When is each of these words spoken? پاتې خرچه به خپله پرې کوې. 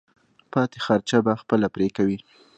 پاتې 0.51 0.77
خرچه 0.85 1.17
به 1.25 1.33
خپله 1.41 1.67
پرې 1.75 1.87
کوې. 1.97 2.17